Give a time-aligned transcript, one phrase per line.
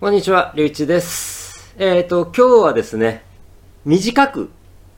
[0.00, 1.74] こんにちは、りゅういちです。
[1.76, 3.24] えっ、と、今日はですね、
[3.84, 4.48] 短く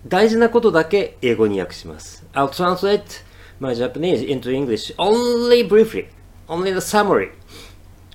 [0.06, 2.26] 大事なことだけ英語に訳します。
[2.34, 3.24] I'll translate
[3.60, 6.08] my Japanese into English only briefly,
[6.48, 7.30] only the summary,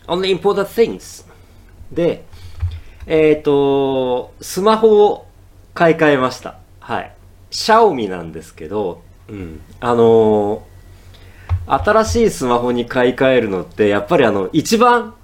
[0.06, 1.26] only important things.
[1.92, 2.24] で、
[3.08, 5.28] えっ、と、スマホを
[5.74, 6.60] 買い替えました。
[6.80, 7.12] はい。
[7.50, 9.62] シャオミなんですけど、うん。
[9.80, 10.62] あのー
[11.68, 15.16] 新しいスマホに買い替えるのって、やっぱりあの、一番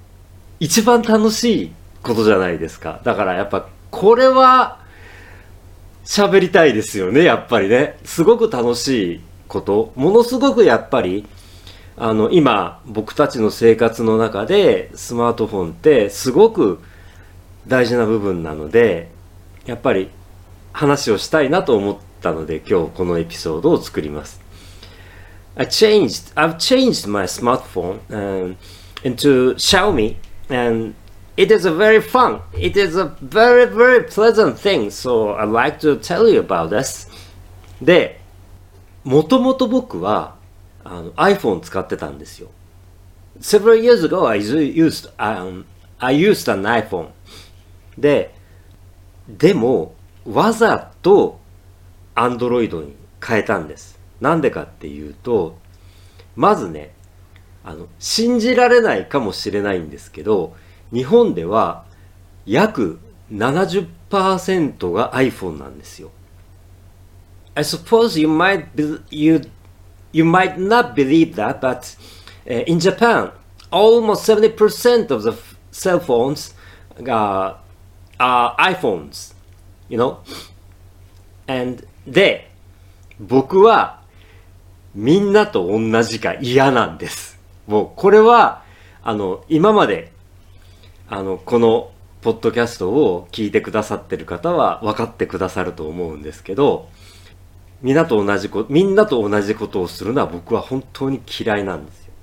[0.61, 1.71] 一番楽しい
[2.03, 3.01] ことじゃないですか。
[3.03, 4.77] だからやっぱこれは
[6.05, 7.97] 喋りたいですよね、やっぱりね。
[8.05, 9.91] すごく楽しいこと。
[9.95, 11.25] ものすごくやっぱり、
[11.97, 16.79] あの、今僕たちの生活の中でスマートフォンってすごく
[17.67, 19.09] 大事な部分なので、
[19.65, 20.11] やっぱり
[20.73, 24.39] 話をしたいなと思ったので今日このエピソードを作ります。
[25.55, 26.31] I changed.
[26.35, 28.55] I've changed my smartphone um,
[29.03, 30.17] into Xiaomi,
[30.53, 30.93] and
[31.37, 32.41] it is a very fun.
[32.53, 34.91] It is a very very pleasant thing.
[34.91, 37.07] So I'd like to tell you about this.
[37.81, 38.19] で、
[39.03, 40.35] もともと僕は
[40.83, 42.49] あの iPhone 使ってたんですよ。
[43.39, 45.65] Several years ago, I used um,
[45.99, 47.09] I used an iPhone.
[47.97, 48.33] で、
[49.27, 51.39] でもわざと
[52.15, 53.99] Android に変えたんです。
[54.19, 55.57] なんでかっていうと、
[56.35, 56.93] まずね、
[57.63, 60.55] あの、信じられないかもしれないんですけど、
[60.93, 61.85] 日本では
[62.45, 62.99] 約
[63.31, 66.11] 70%が iPhone なんですよ。
[67.53, 69.41] I suppose you might be, you
[70.13, 71.95] you might not believe that, but
[72.49, 73.31] uh, in Japan,
[73.71, 75.33] almost 70% of the
[75.71, 76.53] cell phones
[77.07, 77.57] are,
[78.19, 79.33] are iPhones,
[79.89, 80.19] you know?
[81.47, 82.51] And で、
[83.19, 84.01] 僕は
[84.93, 87.30] みんなと同じか嫌なんです。
[87.71, 88.63] もうこれは、
[89.01, 90.11] あの、今まで、
[91.07, 91.91] あの、この
[92.21, 96.89] ポッドキャストを聞いてくださってる方は分かってくださると思うんですけど、
[97.81, 102.13] みんなと同じこみんなと同じことをするのは僕は本当に嫌いなんですよ。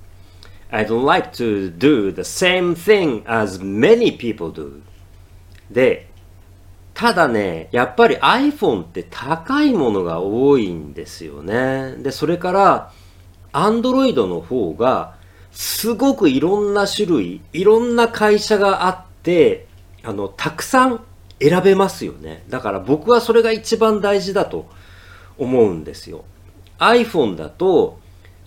[0.69, 4.81] I don't like to do the same thing as many people do.
[5.71, 6.09] で、
[6.93, 11.95] ただね、やっぱり iPhone って高いものが多いんですよね。
[11.97, 12.91] で、それから、
[13.51, 15.18] Android の方が、
[15.51, 19.67] すごくいろんな種類、いろんな会社があって、
[20.03, 21.03] あの、たくさん
[21.41, 22.43] 選べますよね。
[22.49, 24.69] だから僕はそれが一番大事だと
[25.37, 26.25] 思うんですよ。
[26.79, 27.99] iPhone だと、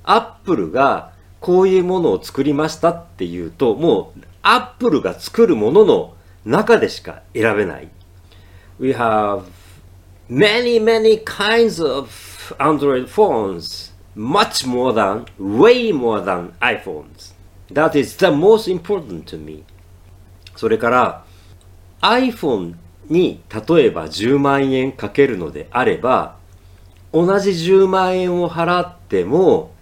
[0.05, 6.15] Apple がこういうものを作りましたっていうと、もう Apple が作るものの
[6.45, 7.89] 中でしか選べない。
[8.79, 9.45] we have
[10.29, 17.33] many, many kinds of Android phones, much more than, way more than iPhones.
[17.71, 19.65] That is the most important to me.
[20.57, 21.25] それから、
[22.01, 22.75] iPhone
[23.09, 26.37] に例えば10万円かけるのであれば、
[27.13, 29.73] 同じ10万円を払っても、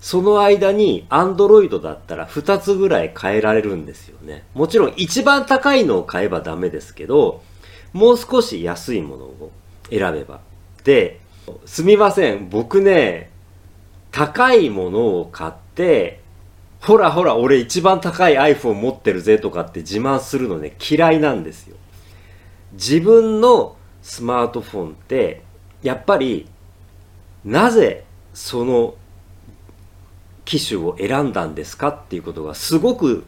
[0.00, 4.44] その間に Android だったら2つぐらい変えられるんですよね。
[4.54, 7.42] もちろん一番高いのを買えばダメですけど、
[7.92, 9.52] もう少し安いものを
[9.90, 10.40] 選べば。
[10.84, 11.20] で、
[11.66, 12.48] すみません。
[12.48, 13.31] 僕ね、
[14.12, 16.20] 高いものを買って、
[16.80, 21.76] ほらほら、俺一番高い iPhone 持ってるぜとかって自慢するのね、嫌いなんですよ。
[22.74, 25.42] 自分のスマートフォンって、
[25.82, 26.46] やっぱり、
[27.44, 28.94] なぜその
[30.44, 33.24] 機種を選んだんですかっていうことがすごく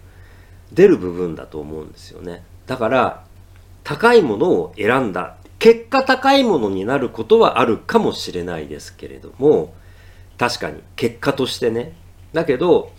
[0.73, 2.45] 出る部分だと思うんですよね。
[2.67, 3.25] だから、
[3.85, 5.37] 高いものを選んだ。
[5.59, 9.73] 結果高いものになることはあるかもしれないですけれども、
[10.39, 11.93] 確かに結果としてね。
[12.33, 12.93] だけど、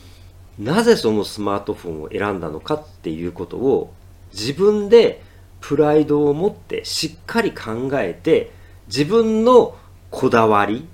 [0.57, 3.93] なぜそのスマートフォンを選んだのかっていうことを
[4.31, 5.21] 自分で
[5.59, 8.51] プライドを持ってしっかり考えて
[8.87, 9.75] 自分の
[10.11, 10.87] こだわり、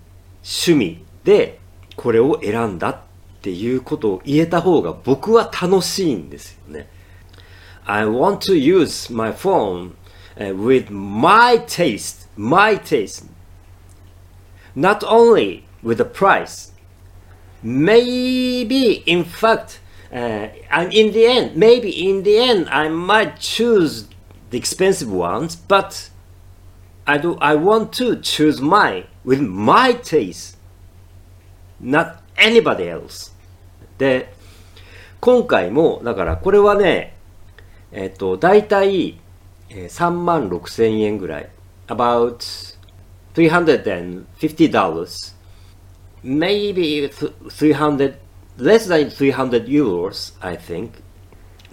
[0.43, 1.59] 趣味で
[1.95, 2.99] これを選んだっ
[3.41, 6.89] ていうことを言えた方が僕は楽しいんですよね。
[7.85, 9.93] I want to use my phone
[10.37, 13.25] with my taste, my taste.
[14.75, 16.72] Not only with the price.
[17.62, 19.80] Maybe, in fact,
[20.12, 24.08] uh, and in the end, maybe in the end, I might choose
[24.50, 26.10] the expensive ones, but
[27.06, 27.36] I do.
[27.40, 30.56] I want to choose mine with my taste,
[31.80, 33.32] not anybody else.
[33.98, 34.32] で、
[35.20, 37.16] 今回も、だからこれはね、
[37.92, 39.18] えっと、大体、
[39.70, 41.48] えー3万6千円ぐらい。
[41.88, 42.38] about
[43.34, 45.34] $350.
[46.23, 48.15] Maybe 300,
[48.57, 50.91] less than 300 euros, I think.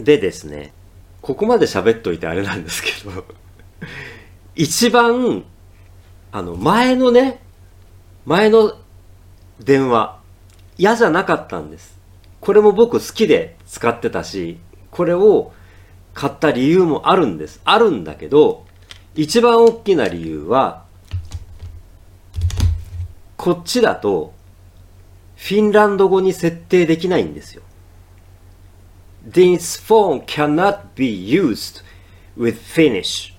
[0.01, 0.73] でですね、
[1.21, 3.25] ここまで喋っといてあれなんですけど
[4.55, 5.45] 一番、
[6.33, 7.43] あの、前のね、
[8.25, 8.77] 前の
[9.61, 10.21] 電話、
[10.77, 11.99] 嫌じゃなかったんです。
[12.41, 14.59] これも僕好きで使ってたし、
[14.91, 15.53] これを
[16.15, 17.61] 買った理由もあるんです。
[17.65, 18.67] あるんだけど、
[19.15, 20.85] 一番大きな理由は、
[23.37, 24.35] こっちだと、
[25.39, 27.63] フィンランド語に設定できないんですよ。
[29.27, 31.85] This phone cannot be used
[32.37, 33.35] with Finnish.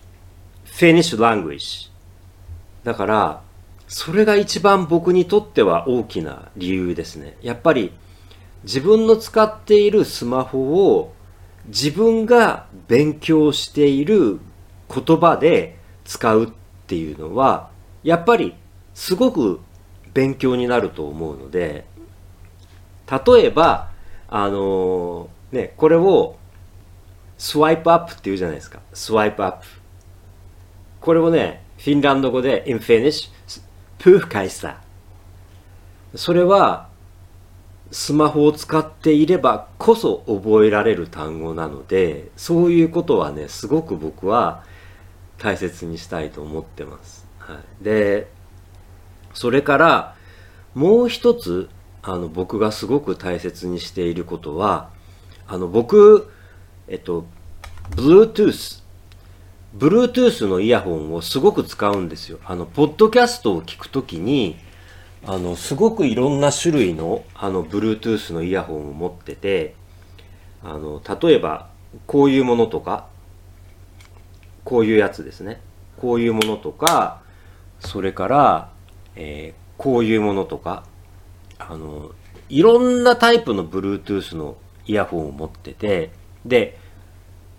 [0.66, 1.92] Finnish language.
[2.86, 3.42] だから、
[3.90, 7.38] それが一番僕にとっては大きな理由ですね。
[7.42, 7.92] やっぱり
[8.64, 11.14] 自分の使っているスマホを
[11.68, 14.40] 自分が勉強している
[14.88, 16.48] 言葉で使うっ
[16.88, 17.72] ていうのは、
[18.04, 18.56] やっぱり
[18.94, 19.60] すごく
[20.14, 21.86] 勉強になると思うので、
[23.28, 23.90] 例えば、
[24.28, 26.38] あのー、ね、これを
[27.38, 28.80] スワイプアップって言うじゃないですか。
[28.94, 29.66] スワイプアップ。
[31.02, 33.30] これをね、フィンランド語で in Finnish
[33.98, 34.82] プーフ返した
[36.14, 36.90] それは
[37.92, 44.64] スマホを使っていればこそ覚えられる単語なのでそういうことはねすごく僕は
[45.38, 48.28] 大切にしたいと思ってます、はい、で
[49.34, 50.16] それから
[50.74, 51.70] もう一つ
[52.02, 54.90] あの僕がすごく大切にしていることは
[55.48, 56.32] あの僕
[56.88, 57.26] えっと
[57.92, 58.80] Bluetooth
[59.78, 62.40] Bluetooth のイヤホンをすごく使うんですよ。
[62.44, 64.58] あの、ポッドキャストを聞くときに、
[65.26, 69.76] あの、すごくいろんな種類の、あの、Bluetooth のイヤホンを持ってて、
[70.64, 71.70] あの、例えば、
[72.08, 73.08] こういうものとか、
[74.64, 75.62] こういうやつですね。
[75.98, 77.22] こういうものとか、
[77.80, 78.72] それから、
[79.16, 80.84] えー、こういうものとか、
[81.58, 82.12] あの、
[82.50, 86.12] いろんなタイプの Bluetooth のイヤホンを持ってて、
[86.46, 86.78] で、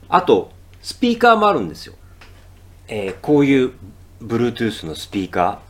[0.08, 0.50] あと、
[0.82, 1.94] スピーカーもあるんですよ。
[2.88, 3.72] えー、こういう
[4.20, 5.60] Bluetooth のスピーカ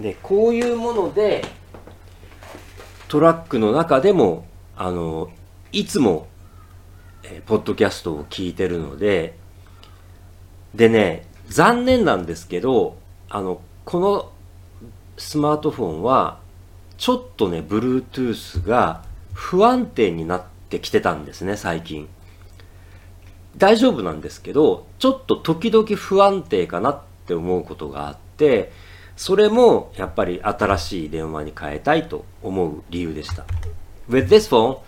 [0.00, 1.44] ーでこういうもので
[3.08, 5.30] トラックの中でもあの
[5.72, 6.26] いつも、
[7.22, 9.38] えー、ポッドキャストを聞いてるので
[10.74, 12.96] でね残念なんですけど
[13.28, 14.32] あのこの
[15.16, 16.40] スマートフォンは
[16.96, 22.08] ちょっとね Bluetooth が不安定になってきてたんですね最近
[23.56, 28.72] 大丈夫なんですけど、ちょっと時々不安定かなって思うことがあって、
[29.16, 33.44] それもやっぱり新しい電話に変えたいと思う理由でした。
[34.08, 34.78] With this phone,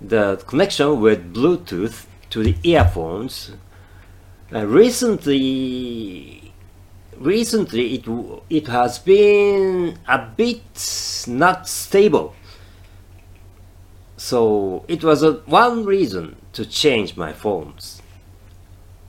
[0.00, 3.56] the connection with Bluetooth to the earphones
[4.50, 6.41] recently
[7.22, 8.04] recently it
[8.50, 10.62] it has been a bit
[11.28, 12.34] not stable
[14.16, 18.02] so it was a, one reason to change my phones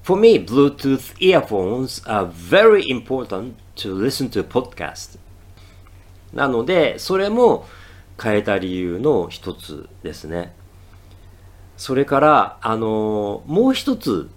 [0.04, 5.18] For me, Bluetooth earphones are very important to listen to podcast.
[6.34, 7.66] なので、それも
[8.22, 10.54] 変えた理由の一つですね。
[11.78, 14.30] それから、あの、もう一つ、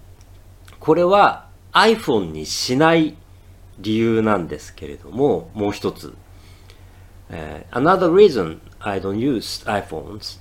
[0.79, 3.17] これは iPhone にしない
[3.79, 6.13] 理由なんですけれども、もう一つ。
[7.29, 10.39] Uh, another reason I don't use iPhones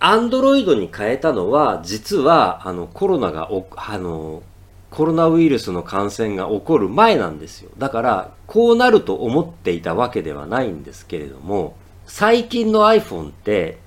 [0.00, 4.42] アンドロイドに変えたのは、実は、あの、コロナがお、あの、
[4.90, 7.70] コロナウイルスの感染が起こる前なんですよ。
[7.78, 13.78] だから、こうなると思っていたわけではないんですけれども、最近の iPhone って、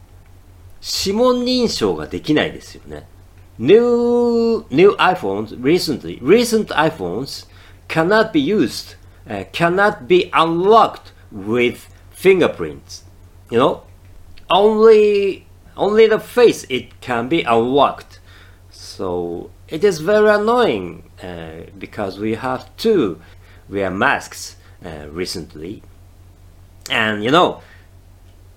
[0.82, 3.08] 指紋認証ができないですよね。
[3.60, 7.48] New, new iPhones, recently, recent iPhones
[7.89, 8.95] cannot be used,
[9.29, 13.05] uh, cannot be unlocked with fingerprints.
[13.51, 13.83] You know?
[14.51, 18.21] Only only the face it can be unlocked.
[18.71, 23.21] So it is very annoying uh, because we have to
[23.69, 25.83] wear masks uh, recently.
[26.91, 27.63] And you know,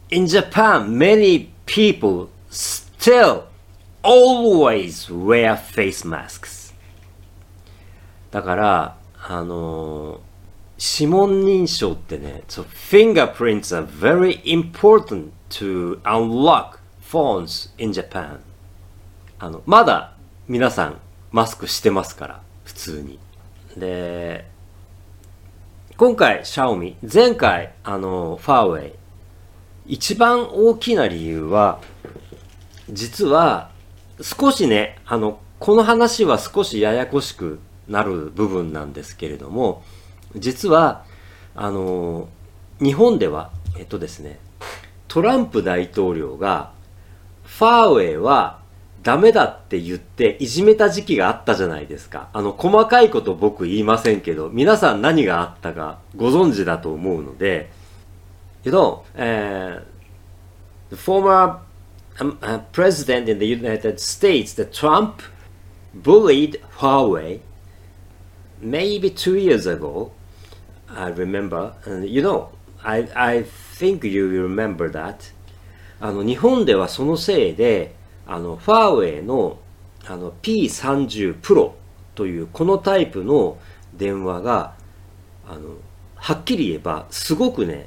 [0.10, 3.48] in Japan, many people still
[4.04, 6.74] always wear face masks.
[8.32, 18.41] だから、 あのー、指紋認証ってね、so fingerprints are very important to unlock phones in Japan.
[19.39, 20.15] あのまだ
[20.49, 21.01] 皆さん
[21.33, 23.19] マスクしてますから普通に。
[23.77, 24.49] で
[25.97, 28.93] 今回シャオミ前回あのファーウェイ
[29.87, 31.81] 一番大きな理由は
[32.89, 33.71] 実は
[34.21, 37.61] 少しねあのこの話は少しややこしく
[37.91, 39.83] なる部分なんですけれども
[40.37, 41.05] 実は
[41.55, 42.29] あの
[42.81, 44.39] 日本ではえっとですね
[45.09, 46.73] トランプ大統領が
[47.43, 48.61] ファーウェイは
[49.03, 52.29] ダメだって言っていじめた時期があったじゃないですか。
[52.33, 57.71] あの、細かいこと僕言いませんけど、皆さん何があったかご存知だと思うので、
[58.63, 59.83] You know, uh,
[60.91, 61.59] the former
[62.19, 65.23] um, uh, president in the United States, the Trump,
[65.95, 67.41] bullied Huawei
[68.61, 70.13] maybe two years ago.
[70.89, 72.51] I remember, and you know,
[72.83, 75.33] I, I think you remember that.
[76.01, 77.95] あの、日本ではそのせいで、
[78.27, 79.59] あの、ファーウェイの
[80.07, 81.73] あの P30 Pro
[82.15, 83.59] というこのタイプの
[83.95, 84.75] 電話が、
[85.47, 85.77] あの、
[86.17, 87.87] はっきり言えば、すごくね、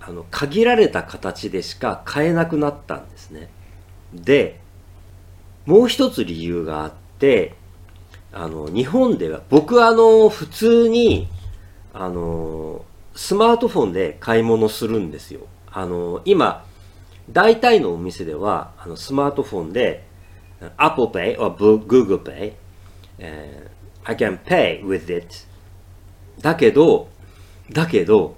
[0.00, 3.48] あの、限られた形でしか買えなくなったんですね。
[4.12, 4.60] で、
[5.66, 7.56] もう一つ理由があって、
[8.32, 11.28] あの、日本では、僕はあの、普通に、
[11.92, 12.84] あの、
[13.14, 15.40] スマートフォンで買い物するんですよ。
[15.70, 16.64] あの、今、
[17.30, 20.04] 大体のお店では、あの、スマートフォンで、
[20.76, 22.52] Apple Pay or Google Pay、
[24.04, 25.26] I can pay with it.
[26.40, 27.08] だけど、
[27.72, 28.36] だけど、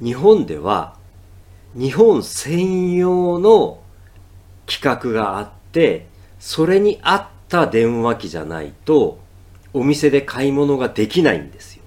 [0.00, 0.96] 日本では、
[1.74, 3.80] 日本専用の
[4.66, 6.06] 規格があって、
[6.38, 9.18] それに合った電話機じゃないと、
[9.72, 11.82] お店で買い物ができないんですよ。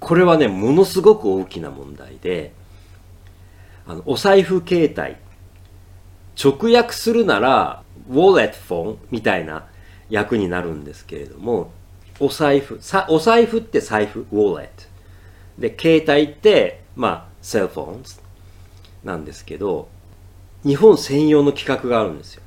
[0.00, 2.52] これはね、ものすごく大きな問題で、
[3.86, 5.16] あの、お財布携帯、
[6.42, 9.66] 直訳するなら、ウォレットフォンみたいな
[10.10, 11.72] 役になるんですけれども、
[12.20, 14.84] お財布、さお財布って財布、ウォレット。
[15.58, 18.02] で、携帯って、まあ、セルフォン
[19.04, 19.88] なんですけど、
[20.64, 22.43] 日本専用の規格があるんですよ。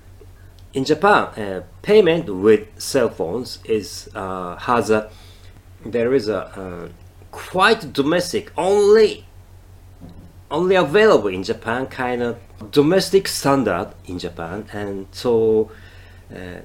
[0.76, 5.10] In Japan, uh, payment with cell phones is uh, has a
[5.84, 6.88] there is a uh,
[7.30, 9.26] quite domestic only
[10.50, 12.36] only available in Japan kind of
[12.70, 15.70] domestic standard in Japan and so
[16.34, 16.60] uh,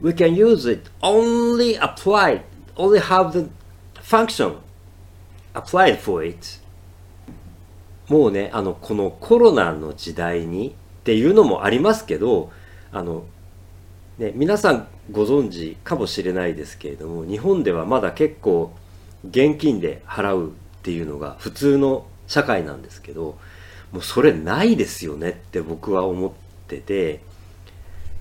[0.00, 2.42] we can use it only applied
[2.76, 3.48] only have the
[4.00, 4.56] function
[5.54, 6.58] applied for it
[8.08, 10.72] もうねあのこのコロナの時代にっ
[11.04, 12.50] ていうのもありますけど
[12.93, 13.25] あの
[14.19, 18.71] ね皆さんご存知かもしれないですけれども日本ではまだ結構
[19.27, 20.51] 現金で払うっ
[20.83, 23.37] ていうのが普通の社会なんですけど
[23.91, 26.31] もうそれないですよねって僕は思っ
[26.67, 27.21] てて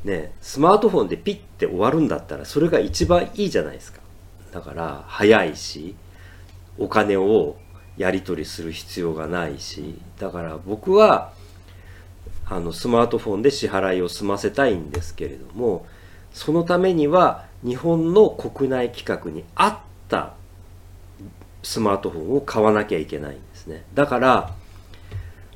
[0.05, 4.01] ねスマートフォンでピッて終わるんだったらそれが一番いいじゃないですか。
[4.53, 5.95] だから早いし
[6.79, 7.57] お金を
[7.97, 11.33] やり取りする必要がないしだから僕は
[12.55, 15.87] あのスマートフォンで支払いを済ませたいんですけれども
[16.33, 19.79] そのためには日本の国内規格に合っ
[20.09, 20.35] た
[21.63, 23.85] スマートフォンを買わなきゃいけないんですね。
[23.95, 24.55] だから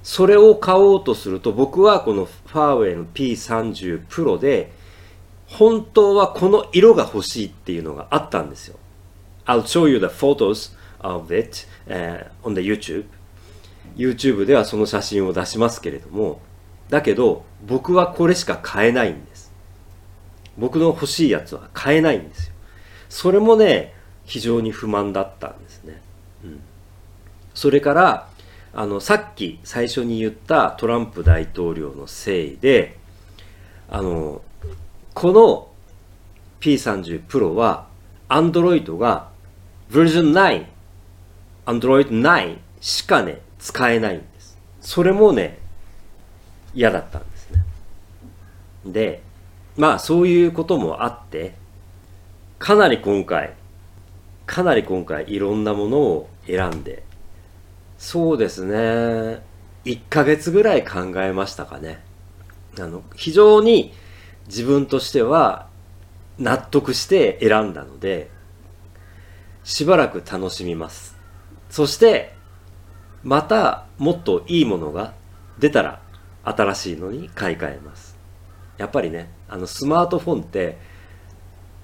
[0.02, 4.72] それを買おうとすると僕はこのファーウェイの P30 Pro で
[5.48, 8.78] 本当はこの色が欲しいっていうのがあったんですよ。
[9.44, 13.04] I'll show you the photos of it、uh, on the YouTube
[13.96, 16.40] YouTube ではその写真を出しますけれども
[16.88, 19.52] だけど僕はこれしか買えないんです。
[20.58, 22.54] 僕の欲しいやつは買えないんですよ。
[23.08, 26.00] それもね非常に不満だったんですね、
[26.44, 26.60] うん、
[27.54, 28.28] それから
[28.74, 32.98] あのさっき最初に言ったトランプ大統領のせいで
[33.88, 34.42] あの
[35.14, 35.68] この
[36.60, 37.86] P30 Pro は
[38.28, 39.28] Android が
[39.90, 40.66] Version9
[41.66, 44.58] Android 9しかね使えないんです。
[44.80, 45.58] それもね
[46.76, 47.64] 嫌だったんですね。
[48.84, 49.22] で
[49.76, 51.54] まあそういうこともあって
[52.58, 53.54] かなり今回
[54.46, 57.02] かなり今回いろんなものを選んで
[57.98, 59.42] そうですね
[59.84, 62.04] 1ヶ月ぐらい考えましたかね。
[62.78, 63.94] あの非常に
[64.48, 65.68] 自分としては
[66.38, 68.28] 納得して選んだので
[69.64, 71.16] しばらく楽しみます。
[71.70, 72.34] そして
[73.22, 75.14] またもっといいものが
[75.58, 76.00] 出たら
[76.46, 78.16] 新しいのに買い替えます。
[78.78, 80.78] やっぱりねあのスマートフォンって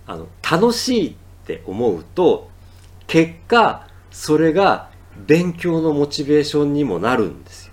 [0.06, 1.14] あの楽しいっ
[1.44, 2.50] て思うと
[3.06, 4.90] 結果それが
[5.26, 7.72] 勉強のモチベーションにもなるんですよ。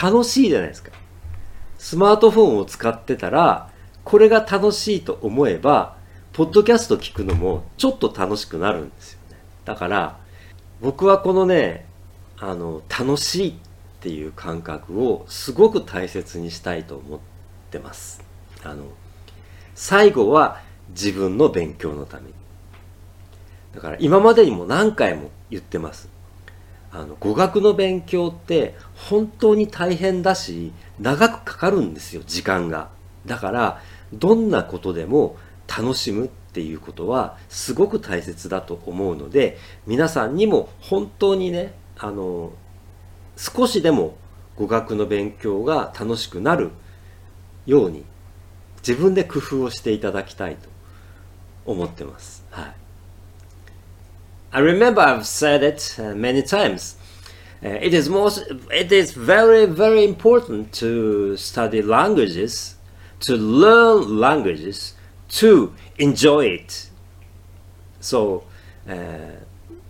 [0.00, 0.90] 楽しいじゃないですか。
[1.78, 3.70] スマートフォンを使ってたら
[4.04, 5.96] これが楽しいと思えば
[6.32, 9.36] ポッドキャスト聞くのもちょっと楽しくなるんですよね。
[9.64, 10.18] だから
[10.80, 11.86] 僕はこのね
[12.38, 13.54] あの楽しいっ
[14.02, 17.20] ていう感覚をすごく大切にしたいと思っ
[17.70, 18.24] てます。
[18.64, 18.84] あの
[19.74, 22.34] 最後は自分の勉強のために。
[23.72, 26.08] だから今までにも何回も言ってます。
[26.90, 32.90] あの語学の勉強って本当に大変だし長くかかるんですよ時間が。
[33.24, 33.80] だから
[34.12, 35.36] どんなことでも
[35.68, 39.56] 楽しむっていうことはすごく大切だと思うので
[39.86, 42.52] 皆さんにも本当にねあの
[43.42, 44.16] 少しでも
[44.54, 46.70] 語学の勉強が楽しくなる
[47.66, 48.04] ように
[48.86, 50.68] 自分で工夫をしていただきたいと
[51.66, 52.44] 思ってます。
[52.50, 52.74] はい。
[54.52, 56.96] I remember I've said it many times.
[57.62, 62.76] It is most it is very very important to study languages
[63.20, 64.94] to learn languages
[65.40, 66.90] to enjoy it
[68.00, 68.42] so
[68.88, 68.94] uh,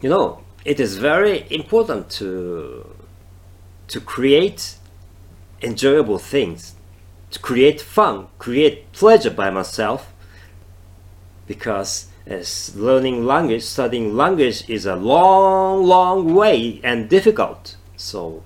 [0.01, 3.02] you know it is very important to
[3.92, 4.76] to create
[5.62, 6.76] enjoyable things
[7.32, 10.14] to create fun create pleasure by myself
[11.46, 18.44] because as learning language studying language is a long long way and difficult so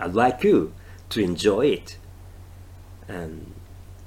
[0.00, 0.72] i'd like you
[1.08, 1.98] to enjoy it
[3.08, 3.54] and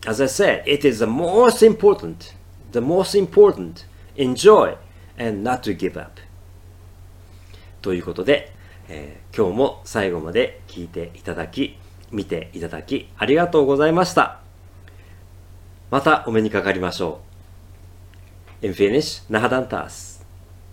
[0.06, 2.34] as I said, it is the most important,
[2.72, 3.86] the most important,
[4.16, 4.78] enjoy
[5.18, 6.20] and not to give up.
[7.82, 8.54] ということで、
[8.89, 11.77] えー、今日も最後まで聞いていただき、
[12.11, 14.41] 見ていただき、ありがとうございました。
[15.91, 17.21] またお目にかかりましょ
[18.63, 18.67] う。
[18.67, 20.16] In Finnish, nahadantas.